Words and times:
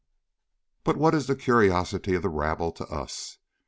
But 0.83 0.97
what 0.97 1.13
is 1.13 1.27
the 1.27 1.35
curiosity 1.35 2.15
of 2.15 2.23
the 2.23 2.29
rabble 2.29 2.71
to 2.71 2.87
us? 2.87 3.37